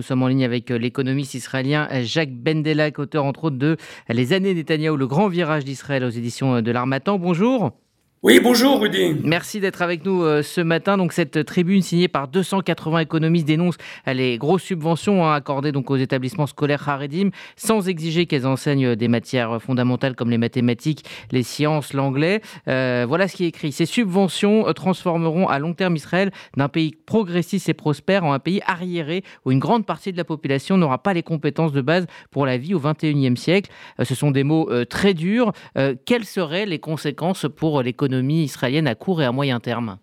[0.00, 3.76] nous sommes en ligne avec l'économiste israélien Jacques Bendelak, auteur entre autres de
[4.08, 7.18] Les années Netanyahou, le grand virage d'Israël aux éditions de l'Armatan.
[7.18, 7.72] Bonjour.
[8.22, 9.16] Oui, bonjour Rudy.
[9.24, 10.98] Merci d'être avec nous euh, ce matin.
[10.98, 13.76] Donc cette tribune signée par 280 économistes dénonce
[14.06, 19.08] les grosses subventions hein, accordées donc aux établissements scolaires Haredim sans exiger qu'elles enseignent des
[19.08, 22.42] matières fondamentales comme les mathématiques, les sciences, l'anglais.
[22.68, 23.72] Euh, voilà ce qui est écrit.
[23.72, 28.38] Ces subventions euh, transformeront à long terme Israël d'un pays progressiste et prospère en un
[28.38, 32.06] pays arriéré où une grande partie de la population n'aura pas les compétences de base
[32.30, 33.70] pour la vie au 21e siècle.
[34.02, 35.52] ce sont des mots très durs.
[36.04, 39.98] quelles seraient les conséquences pour l'économie israélienne à court et à moyen terme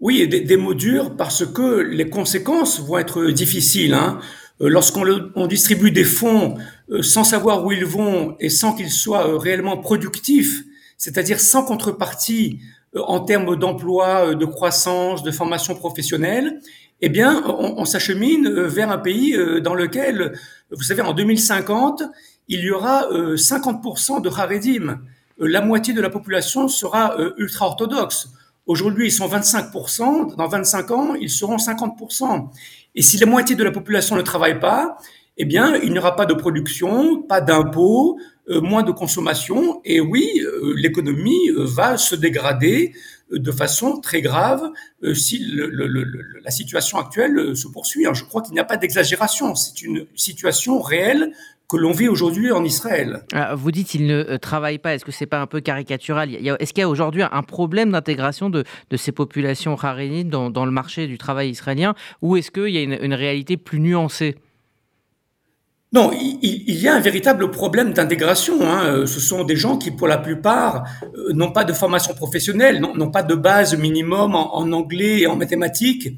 [0.00, 3.94] Oui, des, des, mots durs parce que les conséquences vont être difficiles.
[3.94, 4.20] Hein.
[4.62, 6.56] Euh, lorsqu'on distribue des fonds
[6.90, 10.62] euh, sans savoir où ils vont et sans qu'ils soient euh, réellement productifs,
[10.98, 12.60] c'est-à-dire sans contrepartie
[12.94, 16.60] en termes d'emploi, de croissance, de formation professionnelle,
[17.00, 20.32] eh bien, on, on s'achemine vers un pays dans lequel,
[20.72, 22.02] vous savez, en 2050,
[22.48, 24.98] il y aura 50% de Haredim.
[25.40, 28.30] Euh, la moitié de la population sera euh, ultra-orthodoxe.
[28.66, 32.48] Aujourd'hui, ils sont 25%, dans 25 ans, ils seront 50%.
[32.94, 34.96] Et si la moitié de la population ne travaille pas,
[35.36, 38.18] eh bien, il n'y aura pas de production, pas d'impôts,
[38.50, 40.28] moins de consommation, et oui,
[40.76, 42.92] l'économie va se dégrader
[43.30, 44.62] de façon très grave
[45.14, 45.46] si
[46.42, 48.06] la situation actuelle se poursuit.
[48.12, 51.32] Je crois qu'il n'y a pas d'exagération, c'est une situation réelle
[51.70, 53.22] que l'on vit aujourd'hui en Israël.
[53.32, 54.94] Ah, vous dites qu'il ne euh, travaille pas.
[54.94, 56.34] Est-ce que c'est pas un peu caricatural?
[56.34, 58.64] Est-ce qu'il y a aujourd'hui un problème d'intégration de,
[58.96, 61.94] ces populations harénites dans, le marché du travail israélien?
[62.22, 64.36] Ou est-ce qu'il y a une, réalité plus nuancée?
[65.92, 68.58] Non, il, y a un véritable problème d'intégration.
[68.62, 69.06] Hein.
[69.06, 73.10] Ce sont des gens qui, pour la plupart, euh, n'ont pas de formation professionnelle, n'ont
[73.10, 76.10] pas de base minimum en anglais et en mathématiques,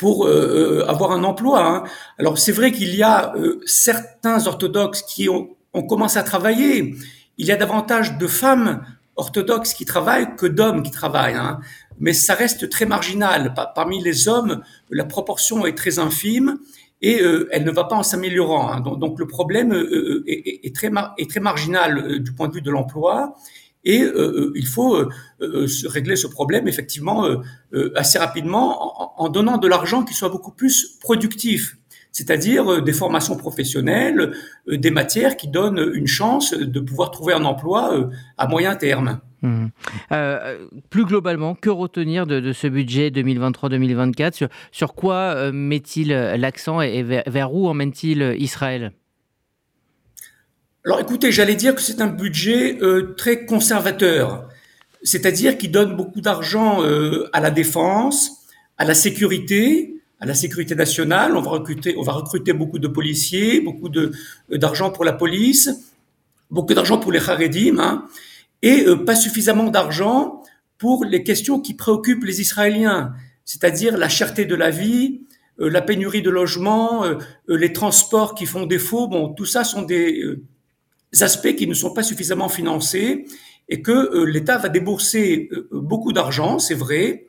[0.00, 1.62] pour euh, euh, avoir un emploi.
[1.62, 1.84] Hein.
[2.18, 6.94] Alors c'est vrai qu'il y a euh, certains orthodoxes qui ont, ont, commencé à travailler.
[7.36, 8.82] Il y a davantage de femmes
[9.16, 11.34] orthodoxes qui travaillent que d'hommes qui travaillent.
[11.34, 11.60] Hein.
[11.98, 13.52] Mais ça reste très marginal.
[13.74, 16.58] Parmi les hommes, la proportion est très infime
[17.02, 18.70] et elle ne va pas en s'améliorant.
[18.70, 18.80] Hein.
[18.80, 19.72] Donc, le problème
[20.26, 23.36] est, est, très, est très marginal du point de vue de l'emploi.
[23.84, 25.08] Et euh, euh, il faut euh,
[25.86, 27.26] régler ce problème effectivement
[27.94, 31.76] assez rapidement en, donnant de l'argent qui soit beaucoup plus productif,
[32.12, 34.32] c'est-à-dire des formations professionnelles,
[34.66, 39.20] des matières qui donnent une chance de pouvoir trouver un emploi à moyen terme.
[39.42, 39.66] Mmh.
[40.90, 47.54] plus globalement, que retenir de, ce budget 2023-2024 sur, sur, quoi met-il l'accent et, vers
[47.54, 48.92] où emmène-t-il Israël?
[50.86, 54.48] Alors écoutez, j'allais dire que c'est un budget euh, très conservateur,
[55.02, 58.46] c'est-à-dire qui donne beaucoup d'argent euh, à la défense,
[58.78, 61.36] à la sécurité, à la sécurité nationale.
[61.36, 64.12] On va recruter, on va recruter beaucoup de policiers, beaucoup de
[64.52, 65.68] euh, d'argent pour la police,
[66.50, 68.06] beaucoup d'argent pour les Haredim, hein,
[68.62, 70.42] et pas suffisamment d'argent
[70.78, 73.12] pour les questions qui préoccupent les Israéliens,
[73.44, 75.22] c'est-à-dire la cherté de la vie,
[75.58, 77.04] la pénurie de logements,
[77.48, 79.08] les transports qui font défaut.
[79.08, 80.22] Bon, tout ça sont des
[81.20, 83.24] aspects qui ne sont pas suffisamment financés
[83.70, 87.28] et que euh, l'État va débourser euh, beaucoup d'argent, c'est vrai,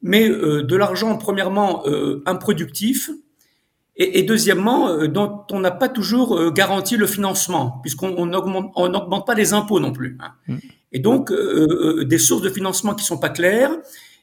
[0.00, 1.84] mais euh, de l'argent premièrement
[2.24, 3.10] improductif
[4.02, 9.26] et, et deuxièmement dont on n'a pas toujours garanti le financement puisqu'on n'augmente on n'augmente
[9.26, 10.18] pas les impôts non plus.
[10.20, 10.32] Hein.
[10.48, 10.56] Mmh.
[10.92, 13.72] Et donc des sources de financement qui sont pas claires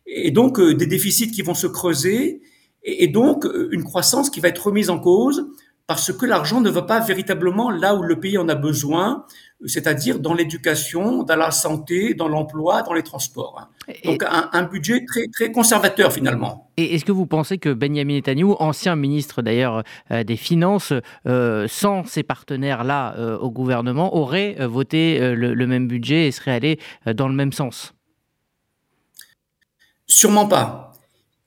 [0.05, 2.41] et donc des déficits qui vont se creuser
[2.83, 5.47] et, et donc une croissance qui va être remise en cause
[5.89, 9.25] parce que l'argent ne va pas véritablement là où le pays en a besoin,
[9.65, 13.67] c'est-à-dire dans l'éducation, dans la santé, dans l'emploi, dans les transports.
[14.05, 16.69] Donc un, budget très, très conservateur finalement.
[16.77, 20.93] Et est-ce que vous pensez que Benjamin Netanyahu, ancien ministre d'ailleurs euh, des Finances,
[21.25, 26.79] euh, sans ses partenaires-là euh, au gouvernement, aurait voté le, même budget et serait allé
[27.15, 27.95] dans le même sens?
[30.05, 30.88] Sûrement pas.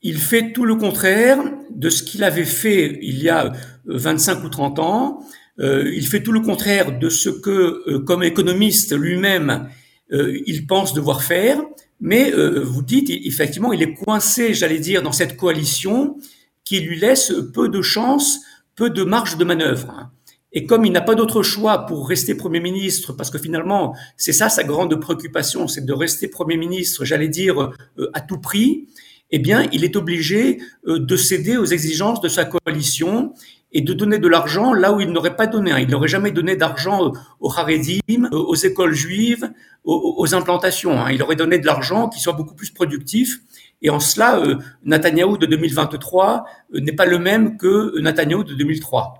[0.02, 1.38] Il fait tout le contraire
[1.70, 3.52] de ce qu'il avait fait il y a
[3.86, 5.20] 25 euh, ou 30 ans.
[5.60, 9.68] Euh, il fait tout le contraire de ce que, euh, comme économiste lui-même,
[10.14, 11.62] il pense devoir faire.
[11.98, 16.18] Mais vous dites, effectivement, il est coincé, j'allais dire, dans cette coalition
[16.64, 18.40] qui lui laisse peu de chance,
[18.76, 20.10] peu de marge de manœuvre.
[20.52, 24.34] Et comme il n'a pas d'autre choix pour rester Premier ministre, parce que finalement, c'est
[24.34, 27.70] ça sa grande préoccupation, c'est de rester Premier ministre, j'allais dire,
[28.12, 28.88] à tout prix,
[29.32, 33.32] eh bien, il est obligé euh, de céder aux exigences de sa coalition.
[33.74, 35.72] et de donner de l'argent là où il n'aurait pas donné.
[35.80, 39.50] Il n'aurait jamais donné d'argent aux Haredim, aux écoles juives,
[39.84, 41.00] aux, implantations.
[41.00, 41.10] Hein.
[41.10, 43.40] Il aurait donné de l'argent qui soit beaucoup plus productif.
[43.80, 46.44] Et en cela, euh, Netanyahou de 2023
[46.74, 49.14] euh, n'est pas le même que Netanyahou de 2003.